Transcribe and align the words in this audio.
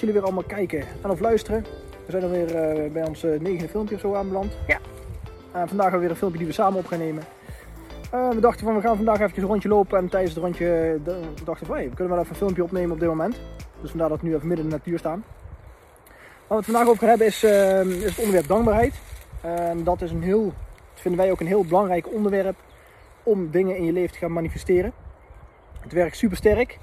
dat 0.00 0.08
jullie 0.08 0.26
weer 0.26 0.34
allemaal 0.34 0.58
kijken 0.58 1.02
en 1.02 1.10
of 1.10 1.20
luisteren. 1.20 1.64
We 2.06 2.10
zijn 2.10 2.22
er 2.22 2.30
weer 2.30 2.56
eh, 2.56 2.90
bij 2.90 3.06
ons 3.06 3.24
uh, 3.24 3.40
negende 3.40 3.68
filmpje 3.68 3.94
of 3.94 4.00
zo 4.00 4.14
aanbeland. 4.14 4.52
Ja. 4.66 4.78
En 5.52 5.68
vandaag 5.68 5.90
hebben 5.90 5.92
we 5.92 5.98
weer 5.98 6.10
een 6.10 6.16
filmpje 6.16 6.38
die 6.38 6.46
we 6.46 6.52
samen 6.52 6.78
op 6.78 6.86
gaan 6.86 6.98
nemen. 6.98 7.22
Eh, 8.10 8.28
we 8.28 8.40
dachten 8.40 8.64
van 8.66 8.74
we 8.74 8.80
gaan 8.80 8.96
vandaag 8.96 9.20
even 9.20 9.42
een 9.42 9.48
rondje 9.48 9.68
lopen 9.68 9.98
en 9.98 10.08
tijdens 10.08 10.34
het 10.34 10.42
rondje 10.42 10.64
we 11.04 11.44
dachten 11.44 11.66
van 11.66 11.76
hey, 11.76 11.88
we 11.88 11.94
kunnen 11.94 12.14
wel 12.14 12.18
even 12.22 12.30
een 12.30 12.38
filmpje 12.38 12.62
opnemen 12.62 12.90
op 12.90 13.00
dit 13.00 13.08
moment. 13.08 13.40
Dus 13.80 13.90
vandaar 13.90 14.08
dat 14.08 14.20
we 14.20 14.26
nu 14.26 14.34
even 14.34 14.46
midden 14.46 14.64
in 14.64 14.70
de 14.70 14.76
natuur 14.76 14.98
staan. 14.98 15.24
Waar 16.46 16.58
we 16.58 16.64
het 16.64 16.64
vandaag 16.64 16.86
over 16.86 16.98
gaan 16.98 17.08
hebben 17.08 17.26
is, 17.26 17.44
is 17.44 18.04
het 18.04 18.18
onderwerp 18.18 18.46
dankbaarheid. 18.46 18.94
Dat 19.84 20.02
is 20.02 20.10
een 20.10 20.22
heel, 20.22 20.44
dat 20.44 21.00
vinden 21.00 21.20
wij 21.20 21.30
ook 21.30 21.40
een 21.40 21.46
heel 21.46 21.64
belangrijk 21.64 22.12
onderwerp 22.12 22.56
om 23.22 23.50
dingen 23.50 23.76
in 23.76 23.84
je 23.84 23.92
leven 23.92 24.12
te 24.12 24.18
gaan 24.18 24.32
manifesteren. 24.32 24.92
Het 25.80 25.92
werkt 25.92 26.16
super 26.16 26.36
sterk 26.36 26.78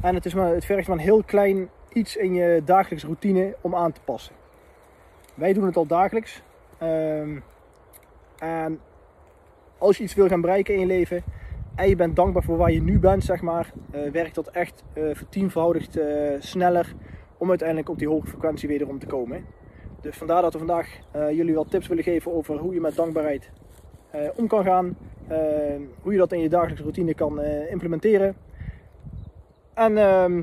en 0.00 0.14
het, 0.14 0.26
is 0.26 0.34
maar, 0.34 0.54
het 0.54 0.64
vergt 0.64 0.88
maar 0.88 0.96
een 0.96 1.02
heel 1.02 1.22
klein 1.22 1.68
iets 1.92 2.16
in 2.16 2.34
je 2.34 2.62
dagelijkse 2.64 3.06
routine 3.06 3.56
om 3.60 3.74
aan 3.74 3.92
te 3.92 4.00
passen. 4.04 4.34
Wij 5.34 5.52
doen 5.52 5.64
het 5.64 5.76
al 5.76 5.86
dagelijks. 5.86 6.42
Ehm, 6.78 7.38
en 8.38 8.80
als 9.78 9.96
je 9.96 10.02
iets 10.02 10.14
wil 10.14 10.28
gaan 10.28 10.40
bereiken 10.40 10.74
in 10.74 10.80
je 10.80 10.86
leven 10.86 11.22
en 11.74 11.88
je 11.88 11.96
bent 11.96 12.16
dankbaar 12.16 12.42
voor 12.42 12.56
waar 12.56 12.72
je 12.72 12.82
nu 12.82 12.98
bent, 12.98 13.24
zeg 13.24 13.40
maar, 13.40 13.72
uh, 13.94 14.10
werkt 14.10 14.34
dat 14.34 14.48
echt 14.48 14.84
uh, 14.94 15.14
vertienvoudigd 15.14 15.98
uh, 15.98 16.04
sneller 16.38 16.94
om 17.38 17.48
uiteindelijk 17.48 17.88
op 17.88 17.98
die 17.98 18.08
hoge 18.08 18.26
frequentie 18.26 18.68
wederom 18.68 18.98
te 18.98 19.06
komen. 19.06 19.44
Dus 20.00 20.16
vandaar 20.16 20.42
dat 20.42 20.52
we 20.52 20.58
vandaag 20.58 20.98
jullie 21.12 21.54
wat 21.54 21.70
tips 21.70 21.86
willen 21.86 22.04
geven 22.04 22.32
over 22.32 22.58
hoe 22.58 22.74
je 22.74 22.80
met 22.80 22.96
dankbaarheid 22.96 23.50
om 24.36 24.46
kan 24.46 24.64
gaan, 24.64 24.96
hoe 26.02 26.12
je 26.12 26.18
dat 26.18 26.32
in 26.32 26.40
je 26.40 26.48
dagelijkse 26.48 26.82
routine 26.82 27.14
kan 27.14 27.42
implementeren. 27.70 28.36
En 29.74 29.98
ehm, 29.98 30.42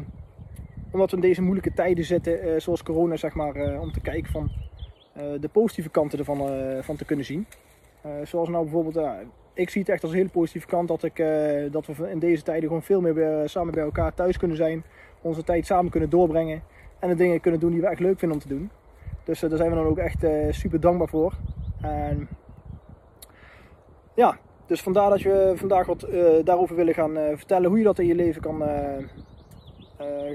omdat 0.92 1.10
we 1.10 1.16
in 1.16 1.22
deze 1.22 1.42
moeilijke 1.42 1.74
tijden 1.74 2.06
zitten, 2.06 2.62
zoals 2.62 2.84
corona, 2.84 3.16
zeg 3.16 3.34
maar, 3.34 3.80
om 3.80 3.92
te 3.92 4.02
kijken 4.02 4.32
van 4.32 4.52
de 5.14 5.50
positieve 5.52 5.90
kanten 5.90 6.20
ervan 6.20 6.38
van 6.84 6.96
te 6.96 7.06
kunnen 7.06 7.26
zien. 7.26 7.48
zoals 8.24 8.50
nou 8.50 8.64
bijvoorbeeld, 8.64 9.10
ik 9.54 9.70
zie 9.70 9.82
het 9.82 9.90
echt 9.90 10.02
als 10.02 10.12
een 10.12 10.18
hele 10.18 10.30
positieve 10.30 10.68
kant 10.68 10.88
dat, 10.88 11.04
ik, 11.04 11.24
dat 11.72 11.86
we 11.86 12.10
in 12.10 12.20
deze 12.20 12.44
tijden 12.44 12.68
gewoon 12.68 12.84
veel 12.84 13.02
meer 13.02 13.50
samen 13.50 13.74
bij 13.74 13.84
elkaar 13.84 14.14
thuis 14.14 14.38
kunnen 14.38 14.58
zijn. 14.58 14.84
Onze 15.22 15.44
tijd 15.44 15.66
samen 15.66 15.92
kunnen 15.92 16.10
doorbrengen. 16.10 16.62
En 17.00 17.10
de 17.10 17.16
dingen 17.16 17.40
kunnen 17.40 17.60
doen 17.60 17.72
die 17.72 17.82
we 17.82 17.88
echt 17.88 18.00
leuk 18.00 18.20
vinden 18.20 18.38
om 18.38 18.44
te 18.44 18.56
doen. 18.56 18.70
Dus 19.24 19.40
daar 19.40 19.58
zijn 19.58 19.70
we 19.70 19.76
dan 19.76 19.86
ook 19.86 19.98
echt 19.98 20.26
super 20.50 20.80
dankbaar 20.80 21.08
voor. 21.08 21.34
En 21.82 22.28
ja, 24.16 24.38
dus 24.66 24.82
vandaar 24.82 25.10
dat 25.10 25.22
we 25.22 25.54
vandaag 25.56 25.86
wat 25.86 26.08
daarover 26.44 26.76
willen 26.76 26.94
gaan 26.94 27.14
vertellen. 27.14 27.70
Hoe 27.70 27.78
je 27.78 27.84
dat 27.84 28.00
in 28.00 28.08
je 28.08 28.16
leven 28.16 28.42
kan, 28.42 28.64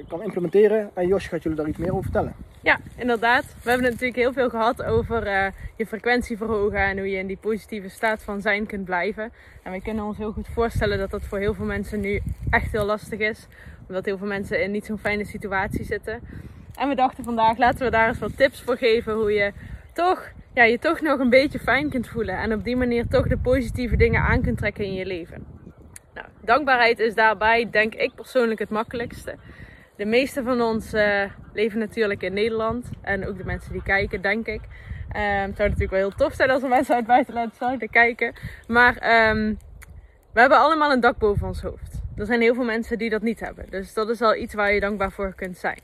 kan 0.08 0.22
implementeren. 0.22 0.90
En 0.94 1.06
Josje 1.06 1.28
gaat 1.28 1.42
jullie 1.42 1.58
daar 1.58 1.68
iets 1.68 1.78
meer 1.78 1.90
over 1.90 2.02
vertellen. 2.02 2.34
Ja, 2.60 2.78
inderdaad. 2.96 3.44
We 3.62 3.68
hebben 3.68 3.90
natuurlijk 3.90 4.16
heel 4.16 4.32
veel 4.32 4.48
gehad 4.48 4.82
over 4.82 5.26
uh, 5.26 5.46
je 5.76 5.86
frequentie 5.86 6.36
verhogen 6.36 6.78
en 6.78 6.98
hoe 6.98 7.10
je 7.10 7.18
in 7.18 7.26
die 7.26 7.36
positieve 7.36 7.88
staat 7.88 8.22
van 8.22 8.40
zijn 8.40 8.66
kunt 8.66 8.84
blijven. 8.84 9.32
En 9.62 9.72
we 9.72 9.82
kunnen 9.82 10.04
ons 10.04 10.18
heel 10.18 10.32
goed 10.32 10.48
voorstellen 10.48 10.98
dat 10.98 11.10
dat 11.10 11.22
voor 11.22 11.38
heel 11.38 11.54
veel 11.54 11.64
mensen 11.64 12.00
nu 12.00 12.20
echt 12.50 12.72
heel 12.72 12.84
lastig 12.84 13.18
is. 13.18 13.46
Omdat 13.88 14.04
heel 14.04 14.18
veel 14.18 14.26
mensen 14.26 14.62
in 14.62 14.70
niet 14.70 14.84
zo'n 14.84 14.98
fijne 14.98 15.24
situatie 15.24 15.84
zitten. 15.84 16.20
En 16.74 16.88
we 16.88 16.94
dachten 16.94 17.24
vandaag, 17.24 17.58
laten 17.58 17.84
we 17.84 17.90
daar 17.90 18.08
eens 18.08 18.18
wat 18.18 18.36
tips 18.36 18.62
voor 18.62 18.76
geven 18.76 19.14
hoe 19.14 19.32
je 19.32 19.52
toch, 19.92 20.32
ja, 20.54 20.64
je 20.64 20.78
toch 20.78 21.00
nog 21.00 21.18
een 21.18 21.30
beetje 21.30 21.58
fijn 21.58 21.90
kunt 21.90 22.08
voelen. 22.08 22.38
En 22.38 22.52
op 22.52 22.64
die 22.64 22.76
manier 22.76 23.08
toch 23.08 23.28
de 23.28 23.38
positieve 23.38 23.96
dingen 23.96 24.22
aan 24.22 24.42
kunt 24.42 24.58
trekken 24.58 24.84
in 24.84 24.94
je 24.94 25.06
leven. 25.06 25.53
Nou, 26.14 26.26
dankbaarheid 26.40 26.98
is 26.98 27.14
daarbij, 27.14 27.70
denk 27.70 27.94
ik 27.94 28.14
persoonlijk, 28.14 28.60
het 28.60 28.70
makkelijkste. 28.70 29.36
De 29.96 30.04
meeste 30.04 30.42
van 30.42 30.60
ons 30.60 30.94
uh, 30.94 31.24
leven 31.52 31.78
natuurlijk 31.78 32.22
in 32.22 32.32
Nederland. 32.32 32.90
En 33.00 33.26
ook 33.26 33.36
de 33.36 33.44
mensen 33.44 33.72
die 33.72 33.82
kijken, 33.82 34.22
denk 34.22 34.46
ik. 34.46 34.60
Um, 35.16 35.20
het 35.20 35.56
zou 35.56 35.68
natuurlijk 35.68 35.90
wel 35.90 36.00
heel 36.00 36.16
tof 36.16 36.34
zijn 36.34 36.50
als 36.50 36.62
er 36.62 36.68
mensen 36.68 36.94
uit 36.94 37.06
buitenland 37.06 37.54
zouden 37.54 37.90
kijken. 37.90 38.34
Maar 38.66 39.28
um, 39.30 39.58
we 40.32 40.40
hebben 40.40 40.58
allemaal 40.58 40.92
een 40.92 41.00
dak 41.00 41.18
boven 41.18 41.46
ons 41.46 41.62
hoofd. 41.62 42.02
Er 42.16 42.26
zijn 42.26 42.40
heel 42.40 42.54
veel 42.54 42.64
mensen 42.64 42.98
die 42.98 43.10
dat 43.10 43.22
niet 43.22 43.40
hebben. 43.40 43.70
Dus 43.70 43.94
dat 43.94 44.08
is 44.08 44.20
al 44.20 44.34
iets 44.34 44.54
waar 44.54 44.72
je 44.72 44.80
dankbaar 44.80 45.12
voor 45.12 45.34
kunt 45.34 45.58
zijn. 45.58 45.78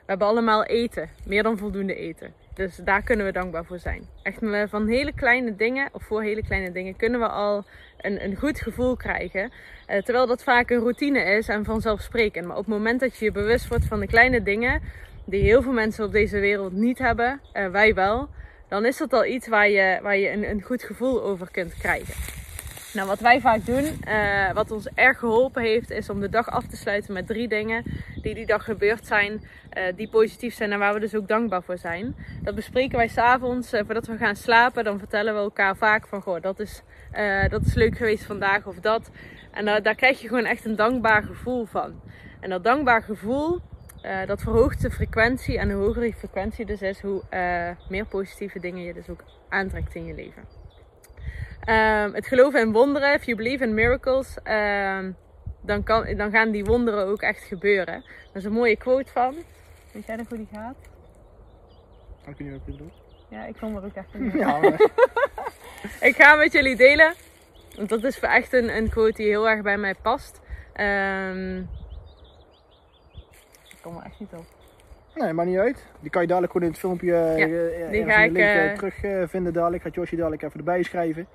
We 0.00 0.06
hebben 0.06 0.26
allemaal 0.26 0.64
eten. 0.64 1.08
Meer 1.26 1.42
dan 1.42 1.58
voldoende 1.58 1.94
eten. 1.94 2.32
Dus 2.54 2.76
daar 2.76 3.02
kunnen 3.02 3.26
we 3.26 3.32
dankbaar 3.32 3.64
voor 3.64 3.78
zijn. 3.78 4.08
Echt 4.22 4.38
van 4.70 4.86
hele 4.86 5.12
kleine 5.14 5.56
dingen, 5.56 5.88
of 5.92 6.02
voor 6.02 6.22
hele 6.22 6.42
kleine 6.42 6.72
dingen, 6.72 6.96
kunnen 6.96 7.20
we 7.20 7.28
al 7.28 7.64
een, 8.00 8.24
een 8.24 8.36
goed 8.36 8.60
gevoel 8.60 8.96
krijgen. 8.96 9.50
Uh, 9.88 10.02
terwijl 10.02 10.26
dat 10.26 10.42
vaak 10.42 10.70
een 10.70 10.78
routine 10.78 11.22
is 11.22 11.48
en 11.48 11.64
vanzelfsprekend. 11.64 12.46
Maar 12.46 12.56
op 12.56 12.64
het 12.64 12.74
moment 12.74 13.00
dat 13.00 13.16
je 13.16 13.24
je 13.24 13.32
bewust 13.32 13.68
wordt 13.68 13.84
van 13.84 14.00
de 14.00 14.06
kleine 14.06 14.42
dingen, 14.42 14.82
die 15.24 15.42
heel 15.42 15.62
veel 15.62 15.72
mensen 15.72 16.04
op 16.04 16.12
deze 16.12 16.38
wereld 16.38 16.72
niet 16.72 16.98
hebben, 16.98 17.40
uh, 17.54 17.68
wij 17.68 17.94
wel, 17.94 18.28
dan 18.68 18.84
is 18.84 18.96
dat 18.96 19.12
al 19.12 19.24
iets 19.24 19.48
waar 19.48 19.68
je, 19.68 19.98
waar 20.02 20.16
je 20.16 20.30
een, 20.30 20.50
een 20.50 20.62
goed 20.62 20.82
gevoel 20.82 21.22
over 21.22 21.50
kunt 21.50 21.74
krijgen. 21.74 22.39
Nou, 22.92 23.08
wat 23.08 23.20
wij 23.20 23.40
vaak 23.40 23.66
doen, 23.66 23.84
uh, 24.08 24.52
wat 24.52 24.70
ons 24.70 24.88
erg 24.94 25.18
geholpen 25.18 25.62
heeft, 25.62 25.90
is 25.90 26.10
om 26.10 26.20
de 26.20 26.28
dag 26.28 26.46
af 26.46 26.66
te 26.66 26.76
sluiten 26.76 27.12
met 27.12 27.26
drie 27.26 27.48
dingen 27.48 27.84
die 28.22 28.34
die 28.34 28.46
dag 28.46 28.64
gebeurd 28.64 29.06
zijn, 29.06 29.32
uh, 29.32 29.84
die 29.96 30.08
positief 30.08 30.54
zijn 30.54 30.72
en 30.72 30.78
waar 30.78 30.94
we 30.94 31.00
dus 31.00 31.14
ook 31.14 31.28
dankbaar 31.28 31.62
voor 31.62 31.78
zijn. 31.78 32.16
Dat 32.42 32.54
bespreken 32.54 32.96
wij 32.96 33.08
s'avonds 33.08 33.72
uh, 33.72 33.80
voordat 33.84 34.06
we 34.06 34.16
gaan 34.16 34.36
slapen. 34.36 34.84
Dan 34.84 34.98
vertellen 34.98 35.34
we 35.34 35.40
elkaar 35.40 35.76
vaak 35.76 36.06
van, 36.06 36.22
goh, 36.22 36.42
dat 36.42 36.60
is, 36.60 36.82
dat 37.48 37.62
is 37.62 37.74
leuk 37.74 37.96
geweest 37.96 38.24
vandaag 38.24 38.66
of 38.66 38.76
dat. 38.76 39.10
En 39.50 39.64
daar 39.64 39.94
krijg 39.94 40.20
je 40.20 40.28
gewoon 40.28 40.44
echt 40.44 40.64
een 40.64 40.76
dankbaar 40.76 41.22
gevoel 41.22 41.66
van. 41.66 42.00
En 42.40 42.50
dat 42.50 42.64
dankbaar 42.64 43.02
gevoel, 43.02 43.60
dat 44.26 44.40
verhoogt 44.40 44.82
de 44.82 44.90
frequentie. 44.90 45.58
En 45.58 45.70
hoe 45.70 45.84
hoger 45.84 46.02
die 46.02 46.14
frequentie 46.14 46.66
dus 46.66 46.82
is, 46.82 47.00
hoe 47.00 47.22
meer 47.88 48.06
positieve 48.06 48.60
dingen 48.60 48.82
je 48.82 48.94
dus 48.94 49.08
ook 49.08 49.24
aantrekt 49.48 49.94
in 49.94 50.04
je 50.04 50.14
leven. 50.14 50.59
Um, 51.68 52.14
het 52.14 52.26
geloven 52.26 52.60
in 52.60 52.72
wonderen, 52.72 53.14
if 53.14 53.24
you 53.24 53.36
believe 53.36 53.64
in 53.64 53.74
miracles, 53.74 54.36
um, 54.44 55.16
dan, 55.60 55.82
kan, 55.82 56.16
dan 56.16 56.30
gaan 56.30 56.50
die 56.50 56.64
wonderen 56.64 57.06
ook 57.06 57.22
echt 57.22 57.42
gebeuren. 57.42 58.04
Dat 58.26 58.36
is 58.36 58.44
een 58.44 58.52
mooie 58.52 58.76
quote 58.76 59.12
van. 59.12 59.34
Weet 59.92 60.06
jij 60.06 60.16
nog 60.16 60.28
hoe 60.28 60.38
die 60.38 60.48
gaat? 60.52 60.76
Ik 62.26 62.36
weet 62.36 62.38
niet 62.38 62.50
wat 62.50 62.60
je 62.64 62.72
bedoelt. 62.72 62.94
Ja, 63.28 63.44
ik 63.44 63.56
kom 63.56 63.76
er 63.76 63.84
ook 63.84 63.94
echt 63.94 64.14
in. 64.14 64.30
Ja, 64.38 64.60
ik 66.08 66.16
ga 66.16 66.34
met 66.34 66.52
jullie 66.52 66.76
delen. 66.76 67.14
Want 67.76 67.88
dat 67.88 68.04
is 68.04 68.20
echt 68.20 68.52
een, 68.52 68.76
een 68.76 68.90
quote 68.90 69.16
die 69.16 69.26
heel 69.26 69.48
erg 69.48 69.62
bij 69.62 69.78
mij 69.78 69.94
past. 69.94 70.40
Um... 70.74 71.58
Ik 73.68 73.78
kom 73.82 73.96
er 73.96 74.04
echt 74.04 74.20
niet 74.20 74.32
op. 74.32 74.59
Nee, 75.20 75.32
maar 75.32 75.46
niet 75.46 75.58
uit. 75.58 75.84
Die 76.00 76.10
kan 76.10 76.22
je 76.22 76.28
dadelijk 76.28 76.52
gewoon 76.52 76.66
in 76.66 76.72
het 76.72 76.82
filmpje 76.82 77.14
ja, 77.14 77.46
uh, 77.46 77.90
die 77.90 78.04
ga 78.04 78.22
ik, 78.22 78.32
link, 78.32 78.46
uh, 78.46 78.72
terugvinden 78.72 79.52
dadelijk. 79.52 79.82
Gaat 79.82 79.94
Josje 79.94 80.16
dadelijk 80.16 80.42
even 80.42 80.58
erbij 80.58 80.82
schrijven. 80.82 81.26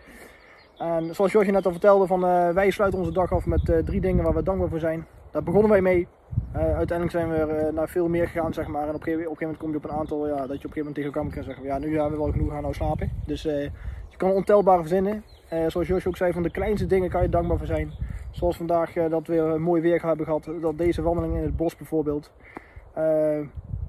En 0.78 1.16
zoals 1.16 1.32
Josje 1.32 1.52
net 1.52 1.66
al 1.66 1.72
vertelde, 1.72 2.08
van, 2.08 2.22
wij 2.54 2.70
sluiten 2.70 3.00
onze 3.00 3.12
dag 3.12 3.32
af 3.32 3.46
met 3.46 3.72
drie 3.86 4.02
dingen 4.02 4.24
waar 4.24 4.34
we 4.34 4.44
dankbaar 4.44 4.70
voor 4.70 4.80
zijn. 4.80 5.06
Daar 5.32 5.44
begonnen 5.44 5.72
wij 5.72 5.82
mee. 5.82 6.08
uiteindelijk 6.54 7.12
zijn 7.12 7.30
we 7.30 7.36
er 7.36 7.74
naar 7.74 7.90
veel 7.90 8.08
meer 8.08 8.28
gegaan, 8.28 8.54
zeg 8.54 8.68
maar. 8.68 8.82
En 8.82 8.88
op 8.88 8.96
een 8.96 9.04
gegeven, 9.04 9.36
moment 9.40 9.58
kom 9.58 9.70
je 9.70 9.78
op 9.78 9.84
een 9.84 9.92
aantal, 9.92 10.28
ja, 10.28 10.36
dat 10.36 10.38
je 10.38 10.46
op 10.46 10.52
een 10.52 10.60
gegeven 10.60 10.78
moment 10.78 10.96
tegen 10.96 11.14
elkaar 11.14 11.34
kan 11.34 11.44
zeggen, 11.44 11.64
ja, 11.64 11.78
nu 11.78 12.00
hebben 12.00 12.12
we 12.12 12.24
wel 12.24 12.32
genoeg, 12.32 12.52
gaan 12.52 12.62
nou 12.62 12.74
slapen. 12.74 13.12
Dus 13.26 13.42
je 13.42 14.18
kan 14.18 14.32
ontelbaar 14.32 14.80
verzinnen. 14.80 15.24
zoals 15.68 15.88
Josje 15.88 16.08
ook 16.08 16.18
zei, 16.18 16.34
van 16.34 16.44
de 16.44 16.52
kleinste 16.52 16.88
dingen 16.88 17.10
kan 17.10 17.22
je 17.22 17.30
dankbaar 17.30 17.58
voor 17.58 17.68
zijn. 17.68 17.92
Zoals 18.32 18.58
vandaag 18.58 18.94
dat 18.94 19.28
we 19.28 19.38
een 19.38 19.62
mooi 19.62 19.82
weer 19.82 20.02
hebben 20.02 20.26
gehad. 20.26 20.50
Dat 20.62 20.78
deze 20.78 21.02
wandeling 21.02 21.36
in 21.36 21.44
het 21.44 21.58
bos 21.58 21.76
bijvoorbeeld. 21.76 22.32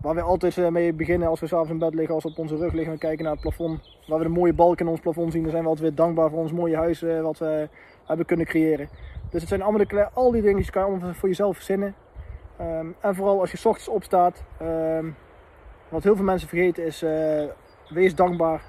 Waar 0.07 0.15
we 0.15 0.21
altijd 0.21 0.59
eh, 0.59 0.69
mee 0.69 0.93
beginnen 0.93 1.29
als 1.29 1.41
we 1.41 1.47
s'avonds 1.47 1.71
in 1.71 1.79
bed 1.79 1.95
liggen, 1.95 2.15
als 2.15 2.25
we 2.25 2.31
op 2.31 2.39
onze 2.39 2.57
rug 2.57 2.73
liggen 2.73 2.93
en 2.93 2.99
kijken 2.99 3.25
naar 3.25 3.33
het 3.33 3.41
plafond. 3.41 3.81
Waar 4.07 4.19
we 4.19 4.25
de 4.25 4.31
mooie 4.31 4.53
balk 4.53 4.81
in 4.81 4.89
ons 4.89 5.01
plafond 5.01 5.33
zien, 5.33 5.43
dan 5.43 5.51
zijn 5.51 5.63
we 5.63 5.69
altijd 5.69 5.89
weer 5.89 5.97
dankbaar 5.97 6.31
voor 6.31 6.39
ons 6.39 6.53
mooie 6.53 6.77
huis 6.77 7.03
eh, 7.03 7.21
wat 7.21 7.39
we 7.39 7.69
hebben 8.05 8.27
kunnen 8.27 8.47
creëren. 8.47 8.89
Dus 9.31 9.41
het 9.41 9.49
zijn 9.49 9.63
allemaal 9.63 9.87
de, 9.87 10.09
al 10.13 10.31
die 10.31 10.43
dingen 10.43 10.57
die 10.57 10.71
kan 10.71 10.83
je 10.83 10.89
allemaal 10.89 11.15
voor 11.15 11.29
jezelf 11.29 11.57
verzinnen. 11.57 11.95
Um, 12.61 12.95
en 13.01 13.15
vooral 13.15 13.41
als 13.41 13.51
je 13.51 13.57
s 13.57 13.67
ochtends 13.67 13.89
opstaat, 13.89 14.45
um, 14.63 15.17
wat 15.89 16.03
heel 16.03 16.17
veel 16.17 16.25
mensen 16.25 16.49
vergeten 16.49 16.85
is, 16.85 17.03
uh, 17.03 17.43
wees 17.89 18.15
dankbaar 18.15 18.63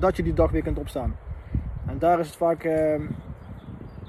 dat 0.00 0.16
je 0.16 0.22
die 0.22 0.34
dag 0.34 0.50
weer 0.50 0.62
kunt 0.62 0.78
opstaan. 0.78 1.16
En 1.86 1.98
daar 1.98 2.18
is 2.18 2.26
het 2.26 2.36
vaak 2.36 2.64
uh, 2.64 3.00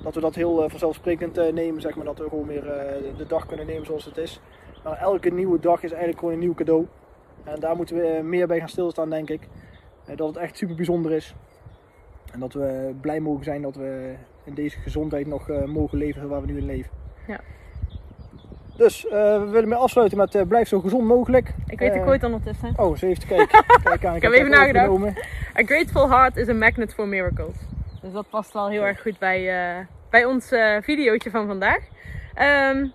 dat 0.04 0.15
we 0.15 0.21
dat 0.21 0.36
heel 0.36 0.63
uh, 0.63 0.69
vanzelfsprekend 0.69 1.54
nemen, 1.54 1.81
zeg 1.81 1.95
maar, 1.95 2.06
dat 2.06 2.18
we 2.18 2.30
gewoon 2.30 2.48
weer 2.48 2.63
de 3.18 3.27
dag 3.27 3.45
kunnen 3.45 3.65
nemen 3.65 3.86
zoals 3.86 4.06
het 4.06 4.18
is. 4.18 4.42
Maar 4.83 4.97
elke 4.97 5.30
nieuwe 5.30 5.59
dag 5.59 5.83
is 5.83 5.89
eigenlijk 5.89 6.19
gewoon 6.19 6.33
een 6.33 6.39
nieuw 6.39 6.53
cadeau. 6.53 6.88
En 7.44 7.59
daar 7.59 7.75
moeten 7.75 7.95
we 7.95 8.07
eh, 8.07 8.24
meer 8.24 8.47
bij 8.47 8.59
gaan 8.59 8.69
stilstaan, 8.69 9.09
denk 9.09 9.30
ik. 9.30 9.47
Eh, 10.06 10.18
dat 10.18 10.27
het 10.27 10.38
echt 10.38 10.57
super 10.57 10.75
bijzonder 10.75 11.12
is. 11.12 11.35
En 12.31 12.39
dat 12.39 12.53
we 12.53 12.94
blij 13.01 13.19
mogen 13.19 13.44
zijn 13.44 13.62
dat 13.62 13.75
we 13.75 14.15
in 14.44 14.53
deze 14.53 14.80
gezondheid 14.80 15.27
nog 15.27 15.50
eh, 15.50 15.63
mogen 15.63 15.97
leven 15.97 16.30
waar 16.30 16.41
we 16.41 16.47
nu 16.47 16.57
in 16.57 16.65
leven. 16.65 16.91
Ja. 17.27 17.39
Dus 18.77 19.06
uh, 19.06 19.12
we 19.12 19.47
willen 19.51 19.69
mee 19.69 19.77
afsluiten 19.77 20.18
met 20.18 20.35
uh, 20.35 20.41
blijf 20.47 20.68
zo 20.68 20.80
gezond 20.80 21.07
mogelijk. 21.07 21.53
Ik 21.68 21.79
weet 21.79 21.94
de 21.94 22.01
quote 22.01 22.25
ondertussen. 22.25 22.74
Oh, 22.75 22.95
ze 22.95 23.06
heeft 23.06 23.19
te 23.19 23.27
kijken. 23.27 23.63
Kijk 23.83 24.06
aan, 24.06 24.15
ik, 24.15 24.15
ik 24.15 24.21
heb 24.21 24.31
even 24.31 24.50
nagedacht. 24.50 25.18
A 25.57 25.63
grateful 25.65 26.09
heart 26.09 26.38
is 26.38 26.50
a 26.50 26.53
magnet 26.53 26.94
for 26.94 27.07
miracles. 27.07 27.56
Dus 28.01 28.12
dat 28.12 28.29
past 28.29 28.53
wel 28.53 28.69
heel 28.69 28.83
erg 28.83 29.01
goed 29.01 29.19
bij, 29.19 29.75
uh, 29.77 29.86
bij 30.09 30.25
ons 30.25 30.47
videootje 30.81 31.29
van 31.29 31.47
vandaag. 31.47 31.79
Um, 32.71 32.94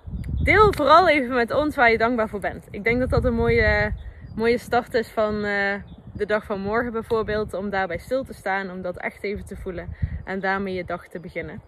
deel 0.48 0.72
vooral 0.72 1.08
even 1.08 1.34
met 1.34 1.50
ons 1.50 1.76
waar 1.76 1.90
je 1.90 1.98
dankbaar 1.98 2.28
voor 2.28 2.40
bent. 2.40 2.66
Ik 2.70 2.84
denk 2.84 3.00
dat 3.00 3.10
dat 3.10 3.24
een 3.24 3.34
mooie, 3.34 3.92
mooie 4.36 4.58
start 4.58 4.94
is 4.94 5.08
van 5.08 5.44
eh, 5.44 5.74
de 6.12 6.26
dag 6.26 6.44
van 6.44 6.60
morgen 6.60 6.92
bijvoorbeeld. 6.92 7.54
Om 7.54 7.70
daarbij 7.70 7.98
stil 7.98 8.24
te 8.24 8.34
staan, 8.34 8.70
om 8.70 8.82
dat 8.82 8.96
echt 8.96 9.22
even 9.22 9.44
te 9.44 9.56
voelen. 9.56 9.88
En 10.24 10.40
daarmee 10.40 10.74
je 10.74 10.84
dag 10.84 11.08
te 11.08 11.20
beginnen. 11.20 11.60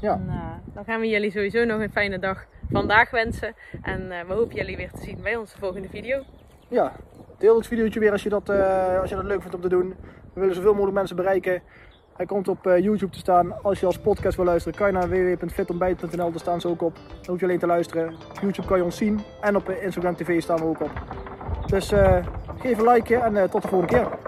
Ja. 0.00 0.12
En, 0.12 0.24
uh, 0.26 0.74
dan 0.74 0.84
gaan 0.84 1.00
we 1.00 1.08
jullie 1.08 1.30
sowieso 1.30 1.64
nog 1.64 1.80
een 1.80 1.90
fijne 1.90 2.18
dag 2.18 2.46
vandaag 2.70 3.10
wensen. 3.10 3.54
En 3.82 4.02
uh, 4.02 4.20
we 4.26 4.32
hopen 4.32 4.56
jullie 4.56 4.76
weer 4.76 4.90
te 4.90 5.02
zien 5.02 5.22
bij 5.22 5.36
onze 5.36 5.58
volgende 5.58 5.88
video. 5.88 6.22
Ja, 6.68 6.92
deel 7.38 7.56
het 7.56 7.66
videootje 7.66 8.00
weer 8.00 8.12
als 8.12 8.22
je 8.22 8.28
dat, 8.28 8.50
uh, 8.50 9.00
als 9.00 9.10
je 9.10 9.16
dat 9.16 9.24
leuk 9.24 9.40
vindt 9.40 9.54
om 9.54 9.62
te 9.62 9.68
doen. 9.68 9.94
We 10.34 10.40
willen 10.40 10.54
zoveel 10.54 10.72
mogelijk 10.72 10.96
mensen 10.96 11.16
bereiken. 11.16 11.62
Hij 12.18 12.26
komt 12.26 12.48
op 12.48 12.64
YouTube 12.64 13.12
te 13.12 13.18
staan. 13.18 13.62
Als 13.62 13.80
je 13.80 13.86
als 13.86 13.98
podcast 13.98 14.36
wil 14.36 14.44
luisteren, 14.44 14.78
kan 14.78 14.86
je 14.86 14.92
naar 14.92 15.08
www.fitontbijt.nl. 15.08 16.30
Daar 16.30 16.40
staan 16.40 16.60
ze 16.60 16.68
ook 16.68 16.82
op. 16.82 16.94
Dan 16.94 17.26
hoef 17.26 17.40
je 17.40 17.44
alleen 17.44 17.58
te 17.58 17.66
luisteren. 17.66 18.14
YouTube 18.40 18.66
kan 18.66 18.76
je 18.76 18.84
ons 18.84 18.96
zien. 18.96 19.20
En 19.40 19.56
op 19.56 19.70
Instagram 19.70 20.16
TV 20.16 20.42
staan 20.42 20.58
we 20.58 20.64
ook 20.64 20.80
op. 20.80 20.90
Dus 21.66 21.92
geef 22.58 22.78
een 22.78 22.88
like 22.88 23.16
en 23.16 23.50
tot 23.50 23.62
de 23.62 23.68
volgende 23.68 23.94
keer. 23.94 24.27